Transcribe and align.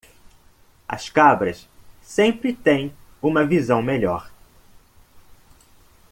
As 0.89 1.11
cabras 1.11 1.69
sempre 2.01 2.53
têm 2.53 2.91
uma 3.21 3.45
visão 3.45 3.83
melhor. 3.83 4.31